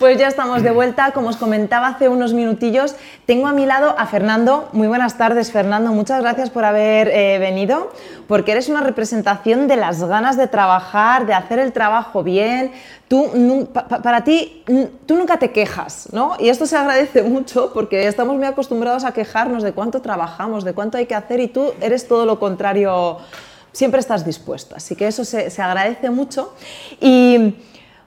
[0.00, 1.12] Pues ya estamos de vuelta.
[1.12, 2.94] Como os comentaba hace unos minutillos,
[3.26, 4.70] tengo a mi lado a Fernando.
[4.72, 5.92] Muy buenas tardes, Fernando.
[5.92, 7.92] Muchas gracias por haber eh, venido,
[8.26, 12.72] porque eres una representación de las ganas de trabajar, de hacer el trabajo bien.
[13.08, 13.68] Tú,
[14.02, 14.64] para ti,
[15.04, 16.34] tú nunca te quejas, ¿no?
[16.38, 20.72] Y esto se agradece mucho porque estamos muy acostumbrados a quejarnos de cuánto trabajamos, de
[20.72, 23.18] cuánto hay que hacer y tú eres todo lo contrario,
[23.72, 24.76] siempre estás dispuesto.
[24.76, 26.54] Así que eso se, se agradece mucho.
[27.02, 27.54] Y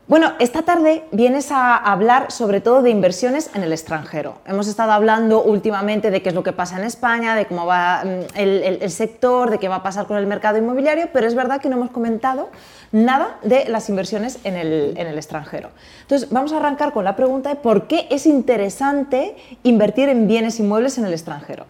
[0.06, 4.36] bueno, esta tarde vienes a hablar sobre todo de inversiones en el extranjero.
[4.46, 8.04] Hemos estado hablando últimamente de qué es lo que pasa en España, de cómo va
[8.04, 11.62] mm, el, sector, de qué va a pasar con el mercado inmobiliario, pero es verdad
[11.62, 12.50] que no hemos comentado
[12.92, 15.70] nada de las inversiones en el, en el extranjero.
[16.02, 20.60] Entonces, vamos a arrancar con la pregunta de por qué es interesante invertir en bienes
[20.60, 21.66] inmuebles en el extranjero.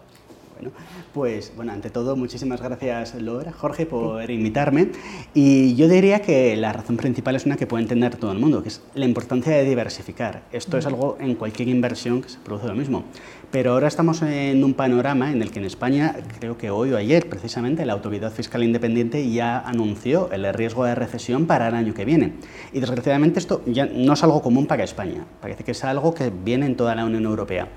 [0.56, 0.74] Bueno,
[1.14, 4.88] pues bueno, ante todo, muchísimas gracias Laura, Jorge, por invitarme.
[5.32, 8.62] Y yo diría que la razón principal es una que puede entender todo el mundo,
[8.62, 10.42] que es la importancia de diversificar.
[10.50, 13.04] Esto es algo en cualquier inversión que se produce lo mismo.
[13.52, 16.96] Pero ahora estamos en un panorama en el que en España, creo que hoy o
[16.96, 21.94] ayer precisamente, la Autoridad Fiscal Independiente ya anunció el riesgo de recesión para el año
[21.94, 22.32] que viene.
[22.72, 26.30] Y desgraciadamente esto ya no es algo común para España, parece que es algo que
[26.30, 27.68] viene en toda la Unión Europea.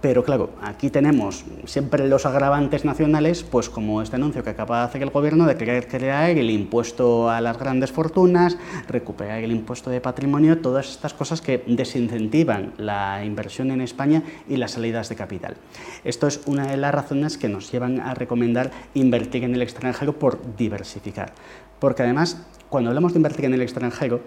[0.00, 4.84] Pero claro, aquí tenemos siempre los agravantes nacionales, pues como este anuncio que acaba de
[4.86, 8.56] hacer el gobierno de querer crear el impuesto a las grandes fortunas,
[8.88, 14.56] recuperar el impuesto de patrimonio, todas estas cosas que desincentivan la inversión en España y
[14.56, 15.56] las salidas de capital.
[16.02, 20.18] Esto es una de las razones que nos llevan a recomendar invertir en el extranjero
[20.18, 21.34] por diversificar.
[21.78, 24.20] Porque además, cuando hablamos de invertir en el extranjero,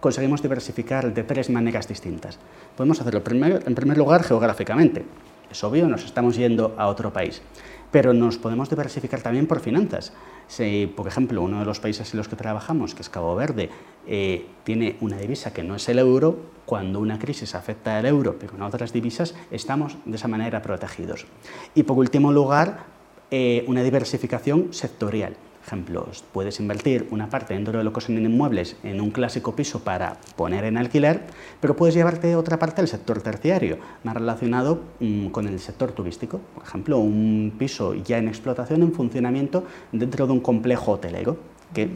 [0.00, 2.38] conseguimos diversificar de tres maneras distintas.
[2.76, 5.04] Podemos hacerlo en primer lugar geográficamente.
[5.50, 7.42] Es obvio, nos estamos yendo a otro país.
[7.90, 10.12] Pero nos podemos diversificar también por finanzas.
[10.46, 13.68] Si, por ejemplo, uno de los países en los que trabajamos, que es Cabo Verde,
[14.06, 18.36] eh, tiene una divisa que no es el euro, cuando una crisis afecta al euro,
[18.38, 21.26] pero en otras divisas, estamos de esa manera protegidos.
[21.74, 22.84] Y por último lugar,
[23.32, 25.34] eh, una diversificación sectorial
[25.70, 29.78] ejemplos, puedes invertir una parte dentro de lo que son inmuebles en un clásico piso
[29.84, 31.22] para poner en alquiler,
[31.60, 36.40] pero puedes llevarte otra parte al sector terciario, más relacionado mm, con el sector turístico.
[36.54, 41.36] Por ejemplo, un piso ya en explotación, en funcionamiento, dentro de un complejo hotelero,
[41.72, 41.88] que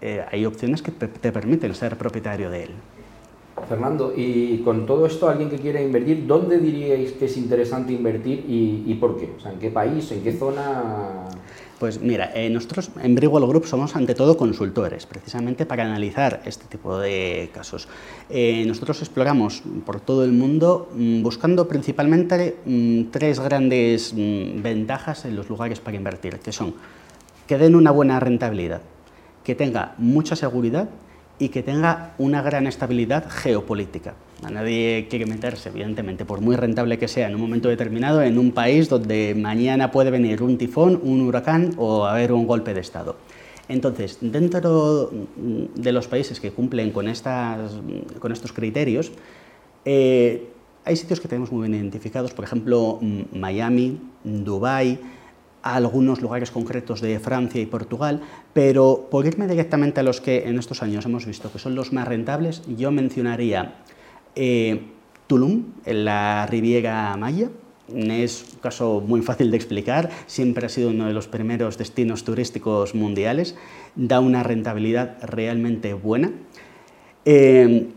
[0.00, 2.70] eh, hay opciones que te permiten ser propietario de él.
[3.68, 8.44] Fernando, y con todo esto, alguien que quiera invertir, ¿dónde diríais que es interesante invertir
[8.48, 9.32] y, y por qué?
[9.36, 11.24] O sea, ¿en qué país, en qué zona?
[11.84, 16.64] Pues mira, eh, nosotros en Brigualo Group somos ante todo consultores, precisamente para analizar este
[16.64, 17.88] tipo de casos.
[18.30, 25.26] Eh, nosotros exploramos por todo el mundo mm, buscando principalmente mm, tres grandes mm, ventajas
[25.26, 26.72] en los lugares para invertir, que son
[27.46, 28.80] que den una buena rentabilidad,
[29.44, 30.88] que tenga mucha seguridad
[31.38, 34.14] y que tenga una gran estabilidad geopolítica.
[34.42, 38.38] A nadie quiere meterse, evidentemente, por muy rentable que sea en un momento determinado, en
[38.38, 42.80] un país donde mañana puede venir un tifón, un huracán o haber un golpe de
[42.80, 43.16] Estado.
[43.68, 45.10] Entonces, dentro
[45.74, 47.72] de los países que cumplen con, estas,
[48.18, 49.12] con estos criterios,
[49.84, 50.48] eh,
[50.84, 52.98] hay sitios que tenemos muy bien identificados, por ejemplo,
[53.32, 54.98] Miami, Dubái,
[55.62, 58.20] algunos lugares concretos de Francia y Portugal,
[58.52, 61.90] pero por irme directamente a los que en estos años hemos visto que son los
[61.94, 63.76] más rentables, yo mencionaría
[64.36, 64.82] eh,
[65.26, 67.50] Tulum, en la Riviera Maya,
[67.88, 72.24] es un caso muy fácil de explicar, siempre ha sido uno de los primeros destinos
[72.24, 73.56] turísticos mundiales,
[73.94, 76.32] da una rentabilidad realmente buena.
[77.24, 77.88] Eh,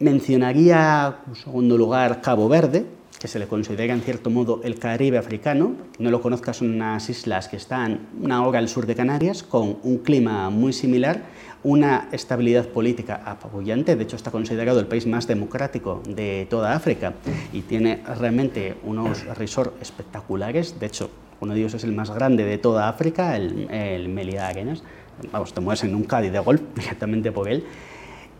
[0.00, 2.86] mencionaría, en segundo lugar, Cabo Verde,
[3.18, 5.74] que se le considera en cierto modo el Caribe africano.
[5.98, 9.78] No lo conozcas, son unas islas que están una hora al sur de Canarias, con
[9.82, 11.22] un clima muy similar,
[11.62, 17.14] una estabilidad política apabullante, de hecho está considerado el país más democrático de toda África
[17.52, 21.10] y tiene realmente unos resorts espectaculares, de hecho
[21.40, 24.82] uno de ellos es el más grande de toda África, el, el Melilla Arenas,
[25.32, 27.64] vamos, te mueves en un Cádiz de golf directamente por él.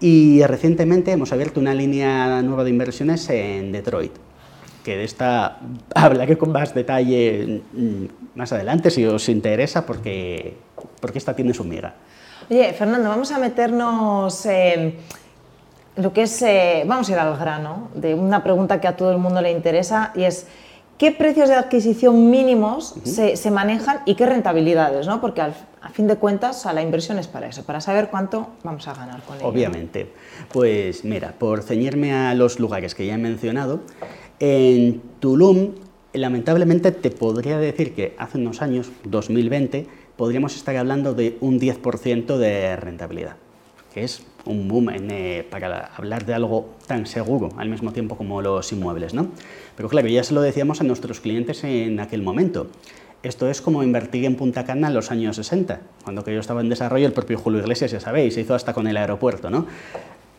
[0.01, 4.13] Y recientemente hemos abierto una línea nueva de inversiones en Detroit,
[4.85, 5.59] que de esta
[5.95, 8.05] hablaré con más detalle mm,
[8.37, 10.55] más adelante si os interesa, porque,
[11.01, 11.97] porque esta tiene su miga.
[12.51, 14.95] Oye, Fernando, vamos a meternos en
[15.97, 19.13] lo que es, eh, vamos a ir al grano, de una pregunta que a todo
[19.13, 20.47] el mundo le interesa y es,
[20.97, 25.07] ¿qué precios de adquisición mínimos se, manejan y qué rentabilidades?
[25.07, 25.21] ¿no?
[25.21, 28.89] Porque al, a fin de cuentas, la inversión es para eso, para saber cuánto vamos
[28.89, 29.47] a ganar con ello.
[29.47, 30.11] Obviamente.
[30.51, 33.81] Pues mira, por ceñirme a los lugares que ya he mencionado,
[34.41, 35.73] en Tulum,
[36.15, 42.37] lamentablemente te podría decir que hace unos años, 2020, podríamos estar hablando de un 10%
[42.37, 43.37] de rentabilidad,
[43.95, 48.43] que es un boom eh, para hablar de algo tan seguro al mismo tiempo como
[48.43, 49.15] los inmuebles.
[49.15, 49.29] ¿no?
[49.77, 52.67] Pero claro, ya se lo decíamos a nuestros clientes en aquel momento.
[53.23, 56.61] Esto es como invertir en Punta Cana en los años 60, cuando que yo estaba
[56.61, 59.51] en desarrollo, el propio Julio Iglesias, ya sabéis, se hizo hasta con el aeropuerto.
[59.51, 59.67] ¿no?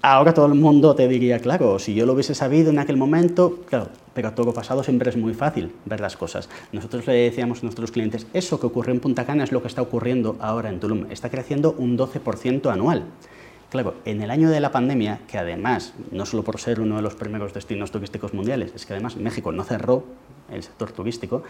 [0.01, 3.59] Ahora todo el mundo te diría, claro, si yo lo hubiese sabido en aquel momento,
[3.67, 6.47] claro, pero todo pasado siempre es muy fácil ver las cosas.
[6.71, 9.67] Nosotros le decíamos a nuestros clientes, eso que ocurrió en Punta Cana es lo que
[9.67, 13.03] está ocurriendo ahora en Tulum, está creciendo un 12% anual.
[13.69, 17.01] Claro, en el año de la pandemia, que además, no solo por ser uno de
[17.01, 20.05] los primeros destinos turísticos mundiales, es que además México no cerró
[20.49, 21.43] el sector turístico,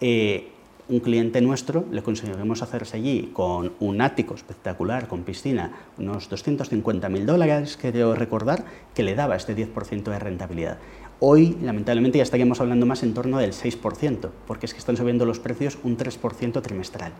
[0.00, 0.48] eh,
[0.90, 7.24] un cliente nuestro le conseguimos hacerse allí con un ático espectacular, con piscina, unos 250.000
[7.24, 10.78] dólares, quiero recordar, que le daba este 10% de rentabilidad.
[11.20, 15.24] Hoy, lamentablemente, ya estaríamos hablando más en torno del 6%, porque es que están subiendo
[15.24, 17.12] los precios un 3% trimestral.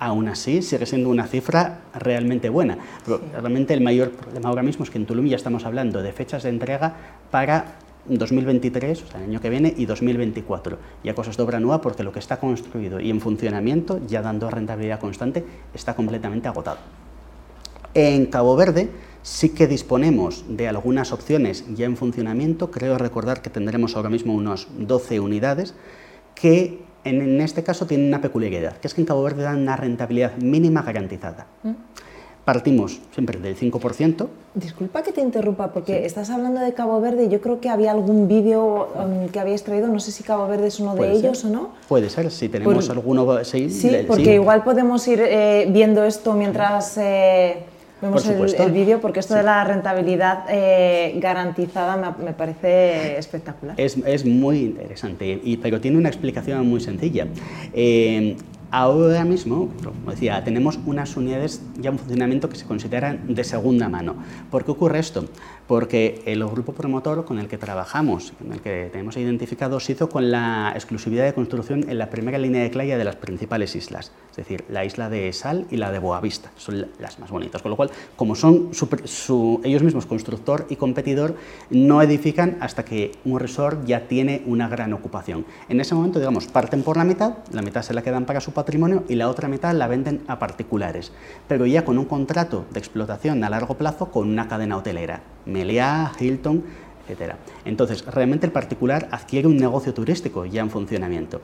[0.00, 2.78] Aún así, sigue siendo una cifra realmente buena.
[3.04, 6.12] Pero realmente el mayor problema ahora mismo es que en Tulum ya estamos hablando de
[6.12, 6.94] fechas de entrega
[7.30, 7.76] para
[8.08, 10.78] 2023, o sea, el año que viene, y 2024.
[11.04, 14.50] Ya cosas de obra nueva porque lo que está construido y en funcionamiento, ya dando
[14.50, 15.44] rentabilidad constante,
[15.74, 16.78] está completamente agotado.
[17.94, 18.90] En Cabo Verde
[19.22, 22.70] sí que disponemos de algunas opciones ya en funcionamiento.
[22.70, 25.74] Creo recordar que tendremos ahora mismo unos 12 unidades
[26.34, 29.76] que en, este caso tienen una peculiaridad, que es que en Cabo Verde dan una
[29.76, 31.46] rentabilidad mínima garantizada.
[31.62, 31.70] ¿Mm?
[32.48, 34.26] Partimos siempre del 5%.
[34.54, 37.90] Disculpa que te interrumpa, porque estás hablando de Cabo Verde y yo creo que había
[37.90, 41.44] algún vídeo um, que habías traído, no sé si Cabo Verde es uno de ellos
[41.44, 41.72] o no.
[41.88, 43.44] Puede ser, si tenemos alguno.
[43.44, 43.68] Sí,
[44.06, 47.64] porque igual podemos ir eh, viendo esto mientras eh,
[48.00, 53.78] vemos el, vídeo, porque esto de la rentabilidad eh, garantizada me, parece espectacular.
[53.78, 57.26] Es, es muy interesante, y, pero tiene una explicación muy sencilla.
[58.70, 63.88] Ahora mismo, como decía, tenemos unas unidades ya en funcionamiento que se consideran de segunda
[63.88, 64.16] mano.
[64.50, 65.24] ¿Por qué ocurre esto?
[65.66, 70.08] Porque el grupo promotor con el que trabajamos, con el que tenemos identificado, se hizo
[70.10, 74.12] con la exclusividad de construcción en la primera línea de playa de las principales islas,
[74.30, 77.62] es decir, la isla de Sal y la de Boavista, son las más bonitas.
[77.62, 78.70] Con lo cual, como son
[79.64, 81.36] ellos mismos constructor y competidor,
[81.70, 85.46] no edifican hasta que un resort ya tiene una gran ocupación.
[85.68, 88.52] En ese momento, digamos, parten por la mitad, la mitad se la quedan para su
[88.58, 91.12] patrimonio y la otra mitad la venden a particulares,
[91.46, 96.10] pero ya con un contrato de explotación a largo plazo con una cadena hotelera, Meliá,
[96.18, 96.64] Hilton,
[97.08, 97.34] etc.
[97.64, 101.40] Entonces, realmente el particular adquiere un negocio turístico ya en funcionamiento.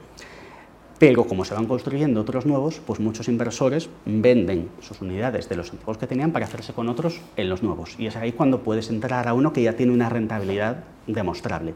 [0.99, 5.71] Pero como se van construyendo otros nuevos, pues muchos inversores venden sus unidades de los
[5.71, 7.95] antiguos que tenían para hacerse con otros en los nuevos.
[7.97, 11.75] Y es ahí cuando puedes entrar a uno que ya tiene una rentabilidad demostrable.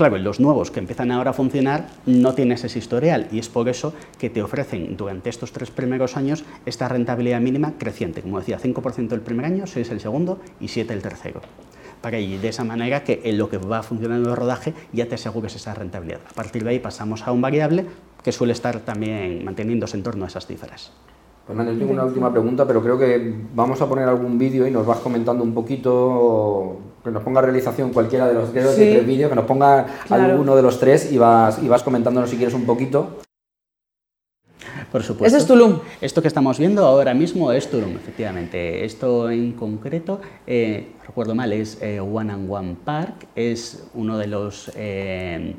[0.00, 3.68] Claro, los nuevos que empiezan ahora a funcionar no tienen ese historial y es por
[3.68, 8.22] eso que te ofrecen durante estos tres primeros años esta rentabilidad mínima creciente.
[8.22, 11.42] Como decía, 5% el primer año, 6 el segundo y 7 el tercero.
[12.00, 15.16] Para y de esa manera que en lo que va funcionando el rodaje ya te
[15.16, 16.20] asegures esa rentabilidad.
[16.30, 17.84] A partir de ahí pasamos a un variable
[18.24, 20.92] que suele estar también manteniéndose en torno a esas cifras.
[21.46, 24.86] Fernando, tengo una última pregunta, pero creo que vamos a poner algún vídeo y nos
[24.86, 29.46] vas comentando un poquito, que nos ponga realización cualquiera de los tres vídeos, que nos
[29.46, 33.18] ponga alguno de los tres y vas, y vas comentándonos si quieres un poquito.
[34.90, 35.36] Por supuesto.
[35.36, 35.78] Ese es Tulum.
[36.00, 38.84] Esto que estamos viendo ahora mismo es Tulum, efectivamente.
[38.84, 44.26] Esto en concreto, eh, recuerdo mal, es eh, One and One Park, es uno de
[44.26, 44.70] los...
[44.74, 45.54] Eh,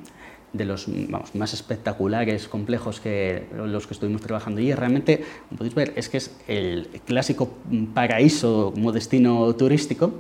[0.54, 0.88] de los
[1.34, 6.18] más espectaculares, complejos que los que estuvimos trabajando y realmente, como podéis ver, es que
[6.18, 7.50] es el clásico
[7.94, 10.14] paraíso como destino turístico.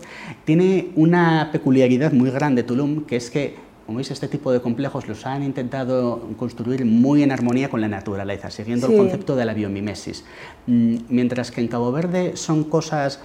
[0.45, 5.07] Tiene una peculiaridad muy grande Tulum, que es que, como veis, este tipo de complejos
[5.07, 9.53] los han intentado construir muy en armonía con la naturaleza, siguiendo el concepto de la
[9.53, 10.23] biomimesis.
[10.67, 13.19] Mm, mientras que en Cabo Verde son cosas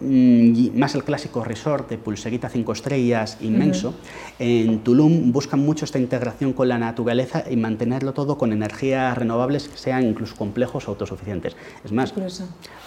[0.00, 3.94] más el clásico resort de pulserita cinco estrellas inmenso,
[4.38, 9.68] en Tulum buscan mucho esta integración con la naturaleza y mantenerlo todo con energías renovables
[9.68, 11.56] que sean incluso complejos o autosuficientes.
[11.84, 12.12] Es más,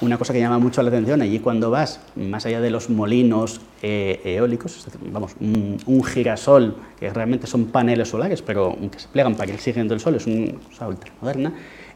[0.01, 3.61] una cosa que llama mucho la atención allí cuando vas, más allá de los molinos
[3.81, 9.47] eh, eólicos, vamos, un, girasol, que realmente son paneles solares, pero que se plegan para
[9.47, 11.53] que ir siguiendo el sol, es una cosa ultra moderna,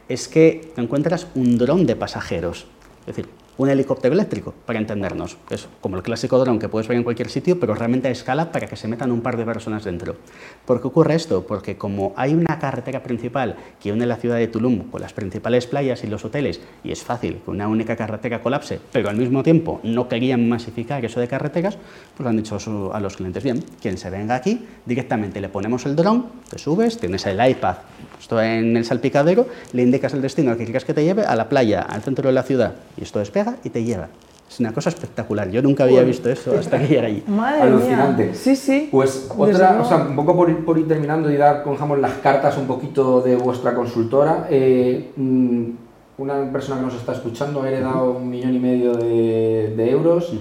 [0.08, 2.66] es que encuentras un dron de pasajeros.
[3.00, 5.36] Es decir, un helicóptero eléctrico, para entendernos.
[5.50, 8.50] Es como el clásico dron que puedes ver en cualquier sitio, pero realmente a escala
[8.50, 10.16] para que se metan un par de personas dentro.
[10.64, 11.46] ¿Por qué ocurre esto?
[11.46, 15.66] Porque como hay una carretera principal que une la ciudad de Tulum con las principales
[15.66, 19.42] playas y los hoteles, y es fácil que una única carretera colapse, pero al mismo
[19.42, 21.78] tiempo no querían masificar eso de carreteras,
[22.16, 22.58] pues han dicho
[22.92, 26.98] a los clientes, bien, quien se venga aquí, directamente le ponemos el dron, te subes,
[26.98, 27.76] tienes el iPad
[28.24, 31.36] esto en el salpicadero, le indicas el destino al que quieras que te lleve, a
[31.36, 33.20] la playa, al centro de la ciudad, y esto
[33.62, 34.08] y te lleva.
[34.48, 35.50] Es una cosa espectacular.
[35.50, 37.24] Yo nunca había visto eso hasta que llegué allí.
[37.28, 38.26] Madre Alucinante.
[38.26, 38.34] Mía.
[38.34, 38.88] Sí, sí.
[38.90, 42.12] Pues otra, o sea, un poco por, ir, por ir terminando y dar, cojamos las
[42.14, 44.46] cartas un poquito de vuestra consultora.
[44.50, 45.64] Eh, mm,
[46.18, 50.32] una persona que nos está escuchando ha heredado un millón y medio de, euros.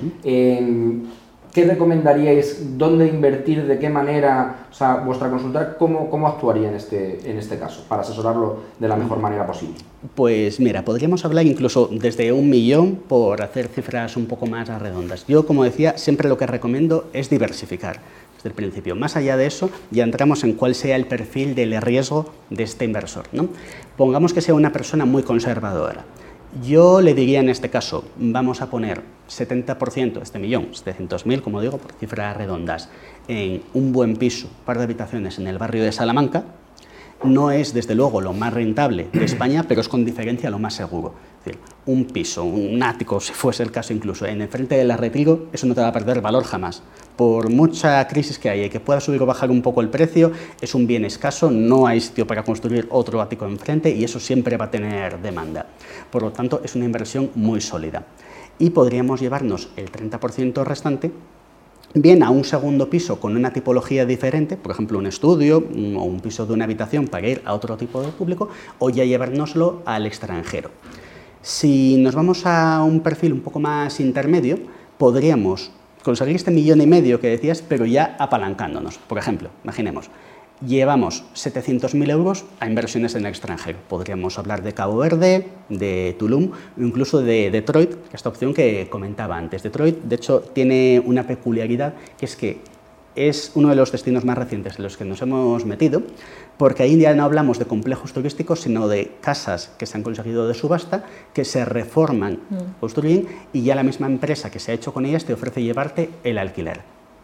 [1.53, 2.79] ¿Qué recomendaríais?
[2.79, 3.67] ¿Dónde invertir?
[3.67, 4.65] ¿De qué manera?
[4.71, 8.87] O sea, vuestra consultora, ¿cómo, cómo actuaría en este, en este caso para asesorarlo de
[8.87, 9.75] la mejor manera posible?
[10.15, 15.27] Pues mira, podríamos hablar incluso desde un millón por hacer cifras un poco más redondas.
[15.27, 17.99] Yo, como decía, siempre lo que recomiendo es diversificar
[18.35, 18.95] desde el principio.
[18.95, 22.85] Más allá de eso, ya entramos en cuál sea el perfil del riesgo de este
[22.85, 23.25] inversor.
[23.31, 23.49] ¿no?
[23.95, 26.03] Pongamos que sea una persona muy conservadora.
[26.61, 31.59] Yo le diría en este caso, vamos a poner 70% de este millón, 700.000, como
[31.61, 32.89] digo, por cifras redondas,
[33.27, 36.43] en un buen piso, par de habitaciones en el barrio de Salamanca.
[37.23, 40.75] No es, desde luego, lo más rentable de España, pero es con diferencia lo más
[40.75, 41.15] seguro.
[41.43, 44.95] Decir, un piso, un ático, si fuese el caso incluso, en el frente de la
[45.51, 46.81] eso no te va a perder valor jamás.
[47.17, 50.31] Por mucha crisis que haya y que pueda subir o bajar un poco el precio,
[50.61, 54.55] es un bien escaso, no hay sitio para construir otro ático enfrente y eso siempre
[54.55, 55.67] va a tener demanda.
[56.09, 58.05] Por lo tanto, es una inversión muy sólida
[58.59, 61.11] y podríamos llevarnos el 30% restante
[61.93, 66.19] bien a un segundo piso con una tipología diferente, por ejemplo un estudio o un
[66.21, 70.05] piso de una habitación para ir a otro tipo de público, o ya llevárnoslo al
[70.07, 70.71] extranjero.
[71.43, 74.59] Si nos vamos a un perfil un poco más intermedio,
[74.97, 75.71] podríamos
[76.01, 78.97] conseguir este millón y medio que decías, pero ya apalancándonos.
[78.97, 80.09] Por ejemplo, imaginemos,
[80.65, 83.77] llevamos 700.000 euros a inversiones en el extranjero.
[83.89, 89.63] Podríamos hablar de Cabo Verde, de Tulum incluso de Detroit, esta opción que comentaba antes.
[89.63, 92.61] Detroit, de hecho, tiene una peculiaridad que es que
[93.15, 96.03] es uno de los destinos más recientes en los que nos hemos metido,
[96.57, 100.47] porque ahí ya no hablamos de complejos turísticos, sino de casas que se han conseguido
[100.47, 101.03] de subasta,
[101.33, 102.79] que se reforman, mm.
[102.79, 106.09] construyen, y ya la misma empresa que se ha hecho con ellas te ofrece llevarte
[106.23, 106.81] el alquiler.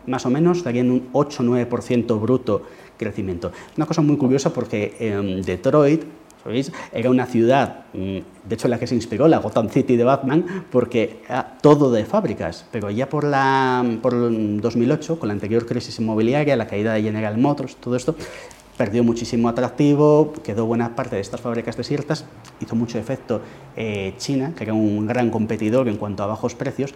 [0.08, 2.64] Más o menos darían un 8-9% bruto
[2.98, 3.52] crecimiento.
[3.78, 6.04] Una cosa muy curiosa porque en Detroit,
[6.44, 6.72] ¿sabéis?
[6.92, 10.66] Era una ciudad, mm, de hecho la que se inspiró, la Gotham City de Batman,
[10.72, 16.00] porque era todo de fábricas, pero ya por, la, por 2008, con la anterior crisis
[16.00, 18.16] inmobiliaria, la caída de General Motors, todo esto,
[18.80, 22.24] perdió muchísimo atractivo, quedó buena parte de estas fábricas desiertas,
[22.62, 23.42] hizo mucho efecto
[23.76, 26.94] eh, China, que era un gran competidor en cuanto a bajos precios,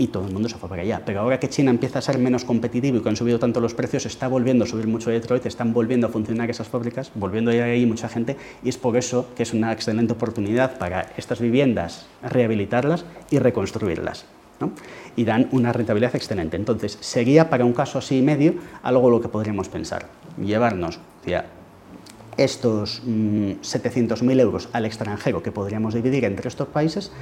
[0.00, 1.02] y todo el mundo se fue para allá.
[1.04, 3.74] Pero ahora que China empieza a ser menos competitivo y que han subido tanto los
[3.74, 7.54] precios, está volviendo a subir mucho Detroit, están volviendo a funcionar esas fábricas, volviendo a
[7.54, 11.38] ir ahí mucha gente y es por eso que es una excelente oportunidad para estas
[11.38, 14.24] viviendas rehabilitarlas y reconstruirlas.
[15.16, 16.56] Y dan una rentabilidad excelente.
[16.56, 20.06] Entonces, sería para un caso así y medio algo lo que podríamos pensar.
[20.38, 20.98] Llevarnos
[22.42, 27.12] estos 700.000 mm, euros al extranjero que podríamos dividir entre estos países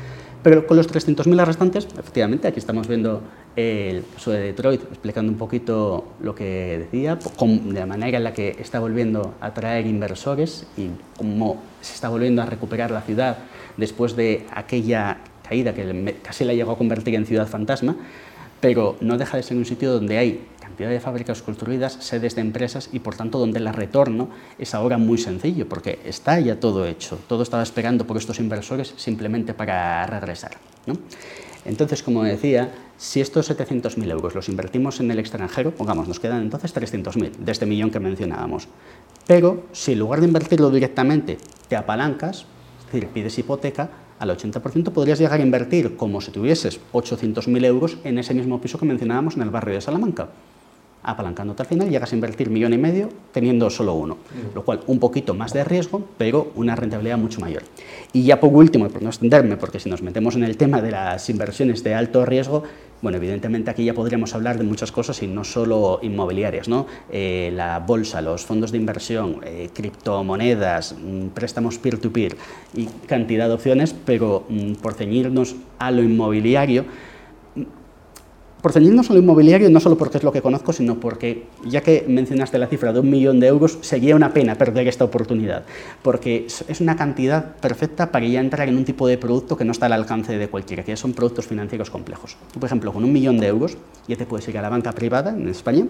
[0.43, 3.23] pero con los 300.000 restantes, efectivamente, aquí estamos viendo
[3.57, 8.33] el caso de Detroit, explicando un poquito lo que decía, de la manera en la
[8.33, 13.39] que está volviendo a atraer inversores y cómo se está volviendo a recuperar la ciudad
[13.77, 17.97] después de aquella caída que casi la llegó a convertir en ciudad fantasma,
[18.61, 20.47] pero no deja de ser un sitio donde hay
[20.87, 25.19] de fábricas construidas, sedes de empresas y por tanto donde el retorno es ahora muy
[25.19, 30.53] sencillo porque está ya todo hecho, todo estaba esperando por estos inversores simplemente para regresar.
[31.65, 36.43] Entonces, como decía, si estos 700.000 euros los invertimos en el extranjero, pongamos, nos quedan
[36.43, 38.69] entonces 300.000 de este millón que mencionábamos.
[39.27, 41.38] Pero si en lugar de invertirlo directamente
[41.69, 42.47] te apalancas,
[42.79, 47.99] es decir, pides hipoteca, al 80% podrías llegar a invertir como si tuvieses 800.000 euros
[48.05, 50.29] en ese mismo piso que mencionábamos en el barrio de Salamanca
[51.09, 54.19] apalancándote al final llegas a invertir millón y medio teniendo solo uno,
[54.55, 57.62] lo cual un poquito más de riesgo, pero una rentabilidad mucho mayor.
[58.12, 60.91] Y ya por último, por no extenderme, porque si nos metemos en el tema de
[60.91, 62.62] las inversiones de alto riesgo,
[63.00, 66.87] bueno, evidentemente aquí ya podríamos hablar de muchas cosas y no solo inmobiliarias, ¿no?
[67.11, 72.37] Eh, la bolsa, los fondos de inversión, eh, criptomonedas, mm, préstamos peer-to-peer
[72.75, 76.85] y cantidad de opciones, pero mm, por ceñirnos a lo inmobiliario,
[78.62, 81.81] por ceñirnos a lo inmobiliario, no solo porque es lo que conozco, sino porque, ya
[81.81, 85.65] que mencionaste la cifra de un millón de euros, sería una pena perder esta oportunidad,
[86.03, 89.73] porque es una cantidad perfecta para ya entrar en un tipo de producto que no
[89.73, 92.37] está al alcance de cualquiera, que son productos financieros complejos.
[92.55, 95.31] por ejemplo, con un millón de euros ya te puedes ir a la banca privada
[95.31, 95.87] en España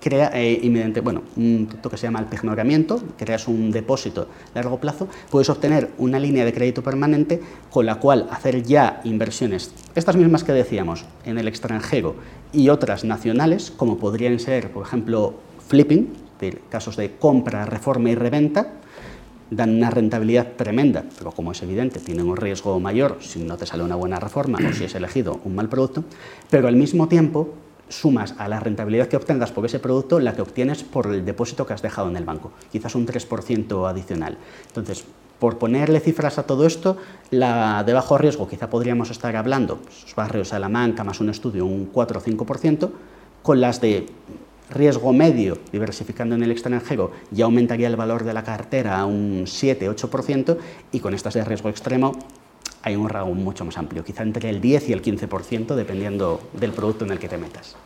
[0.00, 4.80] crea eh, bueno, un producto que se llama el pignoramiento, creas un depósito a largo
[4.80, 7.40] plazo, puedes obtener una línea de crédito permanente
[7.70, 12.16] con la cual hacer ya inversiones, estas mismas que decíamos, en el extranjero
[12.52, 15.34] y otras nacionales, como podrían ser, por ejemplo,
[15.68, 16.08] flipping,
[16.68, 18.72] casos de compra, reforma y reventa,
[19.50, 23.66] dan una rentabilidad tremenda, pero como es evidente, tienen un riesgo mayor si no te
[23.66, 26.04] sale una buena reforma o si es elegido un mal producto,
[26.48, 27.54] pero al mismo tiempo
[27.90, 31.66] sumas a la rentabilidad que obtengas por ese producto la que obtienes por el depósito
[31.66, 34.38] que has dejado en el banco, quizás un 3% adicional.
[34.68, 35.04] Entonces,
[35.38, 36.96] por ponerle cifras a todo esto,
[37.30, 41.86] la de bajo riesgo quizá podríamos estar hablando, pues, barrios Salamanca más un estudio, un
[41.86, 42.90] 4 o 5%,
[43.42, 44.06] con las de
[44.68, 49.46] riesgo medio, diversificando en el extranjero, ya aumentaría el valor de la cartera a un
[49.46, 50.58] 7-8%
[50.92, 52.12] y con estas de riesgo extremo
[52.82, 56.72] hay un rango mucho más amplio, quizá entre el 10 y el 15%, dependiendo del
[56.72, 57.76] producto en el que te metas.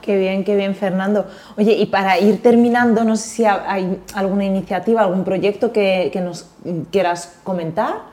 [0.00, 1.26] Qué bien, qué bien, Fernando.
[1.58, 6.20] Oye, y para ir terminando, no sé si hay alguna iniciativa, algún proyecto que, que
[6.20, 6.46] nos
[6.90, 8.10] quieras comentar.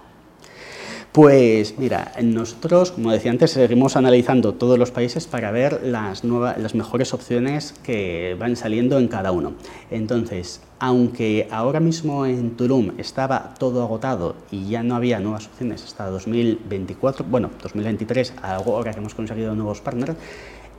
[1.18, 6.60] Pues mira, nosotros, como decía antes, seguimos analizando todos los países para ver las, nuevas,
[6.60, 9.54] las mejores opciones que van saliendo en cada uno.
[9.90, 15.84] Entonces, aunque ahora mismo en Tulum estaba todo agotado y ya no había nuevas opciones
[15.84, 20.14] hasta 2024, bueno, 2023, ahora que hemos conseguido nuevos partners,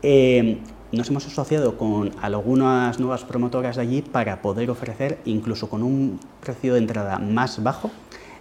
[0.02, 0.59] eh,
[0.92, 6.21] nos hemos asociado con algunas nuevas promotoras de allí para poder ofrecer, incluso con un
[6.40, 7.90] precio de entrada más bajo,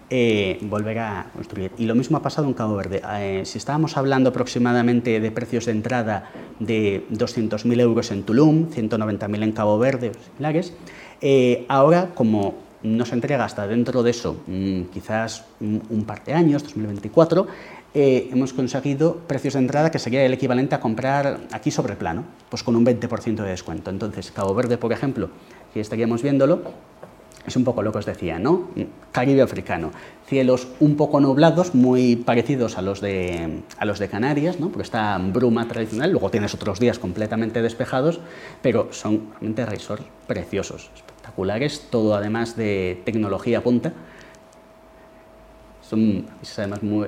[0.10, 1.74] eh, volver a construir.
[1.78, 3.02] Y lo mismo ha pasado en Cabo Verde.
[3.20, 9.44] Eh, si estábamos hablando aproximadamente de precios de entrada de 200.000 euros en Tulum, 190.000
[9.44, 10.74] en Cabo Verde, similares,
[11.20, 16.34] eh, ahora como no se entrega hasta dentro de eso, mm, quizás un, par de
[16.34, 17.48] años, 2024,
[17.94, 22.62] hemos conseguido precios de entrada que sería el equivalente a comprar aquí sobre plano, pues
[22.62, 23.90] con un 20% de descuento.
[23.90, 25.30] Entonces, Cabo Verde, por ejemplo,
[25.74, 26.62] que estaríamos viéndolo,
[27.48, 28.68] es un poco lo que os decía, ¿no?
[29.13, 29.92] Caribe africano.
[30.27, 34.68] Cielos un poco nublados, muy parecidos a los de, a los de Canarias, ¿no?
[34.68, 38.20] Porque está bruma tradicional, luego tienes otros días completamente despejados,
[38.62, 43.94] pero son realmente resorts preciosos, espectaculares, todo además de tecnología punta.
[45.82, 46.25] Son
[46.58, 47.08] además muy,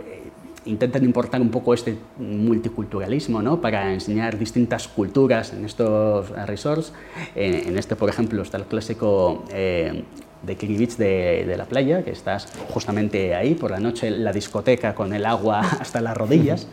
[0.65, 3.59] intentan importar un poco este multiculturalismo ¿no?
[3.59, 6.93] para enseñar distintas culturas en estos resorts.
[7.35, 10.03] En, este, por ejemplo, está el clásico eh,
[10.43, 14.95] de Kiribich de, de, la playa, que estás justamente ahí por la noche, la discoteca
[14.95, 16.67] con el agua hasta las rodillas.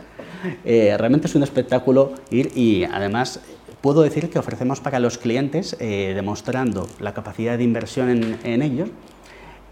[0.65, 3.41] Eh, realmente es un espectáculo ir y además
[3.81, 8.63] puedo decir que ofrecemos para los clientes, eh, demostrando la capacidad de inversión en, en
[8.63, 8.91] ellos,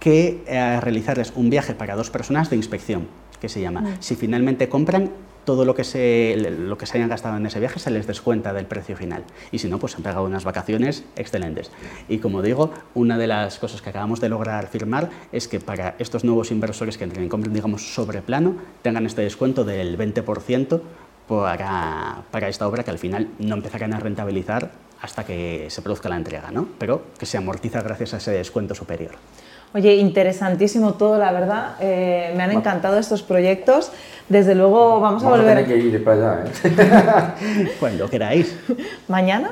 [0.00, 3.08] que eh, realizarles un viaje para dos personas de inspección,
[3.40, 3.96] que se llama.
[4.00, 5.10] Si finalmente compran,
[5.44, 8.52] todo lo que, se, lo que se hayan gastado en ese viaje se les descuenta
[8.52, 9.24] del precio final.
[9.52, 11.70] Y si no, pues han pagado unas vacaciones excelentes.
[12.08, 15.94] Y como digo, una de las cosas que acabamos de lograr firmar es que para
[15.98, 20.80] estos nuevos inversores que entren y compren, digamos, sobre plano, tengan este descuento del 20%
[21.28, 26.08] para, para esta obra que al final no empezarán a rentabilizar hasta que se produzca
[26.08, 26.66] la entrega, ¿no?
[26.78, 29.12] pero que se amortiza gracias a ese descuento superior.
[29.74, 31.72] Oye, interesantísimo todo, la verdad.
[31.80, 33.90] Eh, me han encantado estos proyectos.
[34.28, 35.58] Desde luego vamos, a volver.
[35.58, 37.72] A que ir para allá, ¿eh?
[37.80, 38.56] Cuando queráis.
[39.08, 39.50] ¿Mañana?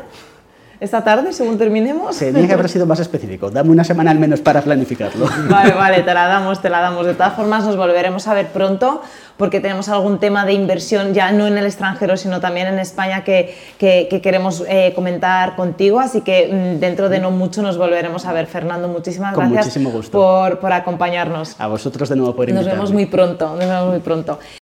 [0.83, 2.18] Esta tarde, según terminemos.
[2.18, 3.53] Tenía que haber sido más específico.
[3.53, 5.29] Dame una semana al menos para planificarlo.
[5.49, 7.07] Vale, vale, te la damos, te la damos.
[7.07, 9.01] De todas formas, nos volveremos a ver pronto
[9.37, 13.25] porque tenemos algún tema de inversión ya no en el extranjero, sino también en España
[13.25, 16.01] que, que, queremos eh, comentar contigo.
[16.01, 18.47] Así que mm, dentro de no mucho nos volveremos a ver.
[18.47, 20.12] Fernando, muchísimas Con gracias muchísimo gusto.
[20.12, 21.55] Por, por acompañarnos.
[21.59, 22.68] A vosotros de nuevo por invitarme.
[22.68, 24.38] Nos vemos muy pronto, nos vemos muy pronto.